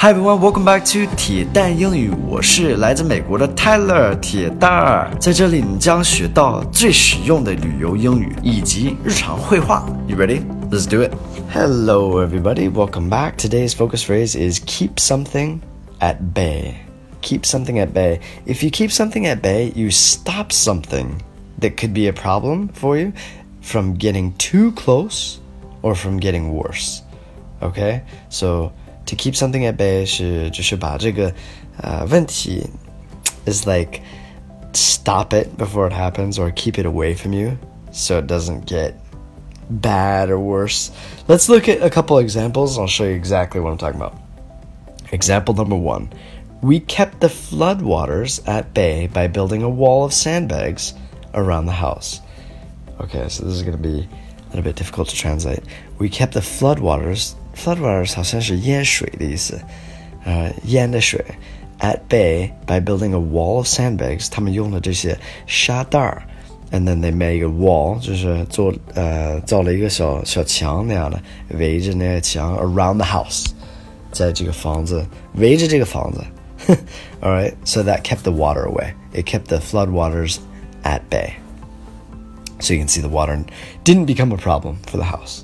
[0.00, 2.08] Hi everyone, welcome back to 铁蛋英语。
[2.28, 9.84] 我是来自美国的 Tyler 铁蛋儿，在这里你将学到最实用的旅游英语以及日常会话。
[10.06, 10.42] You ready?
[10.70, 11.12] Let's do it.
[11.52, 13.38] Hello everybody, welcome back.
[13.38, 15.58] Today's focus phrase is keep something
[15.98, 16.74] at bay.
[17.20, 18.20] Keep something at bay.
[18.46, 21.20] If you keep something at bay, you stop something
[21.58, 23.12] that could be a problem for you
[23.60, 25.40] from getting too close
[25.82, 27.02] or from getting worse.
[27.60, 28.02] Okay?
[28.28, 28.70] So
[29.07, 31.33] to keep something at bay 是就是把这个
[31.81, 32.69] 呃问题
[33.45, 34.01] is like
[34.73, 37.57] stop it before it happens or keep it away from you
[37.91, 38.93] so it doesn't get
[39.69, 40.91] bad or worse.
[41.27, 42.77] Let's look at a couple examples.
[42.77, 44.17] I'll show you exactly what I'm talking about.
[45.11, 46.11] Example number one.
[46.61, 50.93] We kept the floodwaters at bay by building a wall of sandbags
[51.33, 52.21] around the house.
[53.01, 55.59] Okay, so this is going to be a little bit difficult to translate.
[55.99, 59.59] We kept the floodwaters floodwaters 好像是淹水的意思，
[60.23, 61.23] 呃，淹的水。
[61.79, 66.23] At bay by building a wall of sandbags，他们用了这些沙袋儿，
[66.71, 73.47] and then they made a wall，就是做呃造了一个小小墙那样的，围着那个墙 around the house，
[74.13, 76.23] 在这个房子围着这个房子。
[77.21, 78.93] All right, so that kept the water away.
[79.11, 80.37] It kept the floodwaters
[80.83, 81.33] at bay.
[82.61, 83.43] So you can see the water
[83.83, 85.43] didn't become a problem for the house.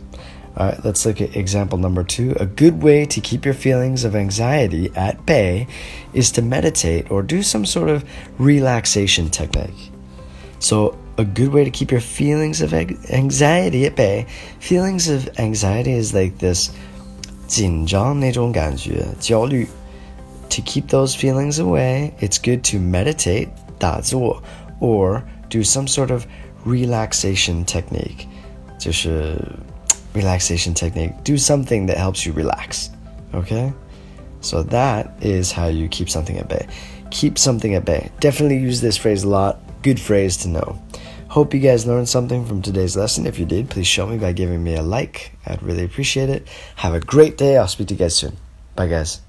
[0.57, 2.35] All right, let's look at example number two.
[2.39, 5.67] A good way to keep your feelings of anxiety at bay
[6.13, 8.03] is to meditate or do some sort of
[8.37, 9.91] relaxation technique.
[10.59, 14.25] So, a good way to keep your feelings of anxiety at bay,
[14.59, 16.71] feelings of anxiety is like this
[17.47, 19.67] 紧张那种感觉,焦虑.
[20.49, 24.41] To keep those feelings away, it's good to meditate, 打坐,
[24.79, 26.25] or do some sort of
[26.65, 28.27] relaxation technique.
[28.79, 29.37] 就是
[30.14, 31.12] relaxation technique.
[31.24, 32.90] Do something that helps you relax.
[33.34, 33.72] Okay?
[34.40, 36.66] So that is how you keep something at bay.
[37.10, 38.10] Keep something at bay.
[38.20, 39.58] Definitely use this phrase a lot.
[39.82, 40.82] Good phrase to know.
[41.28, 43.26] Hope you guys learned something from today's lesson.
[43.26, 45.32] If you did, please show me by giving me a like.
[45.46, 46.46] I'd really appreciate it.
[46.76, 47.56] Have a great day.
[47.56, 48.36] I'll speak to you guys soon.
[48.76, 49.24] Bye, guys.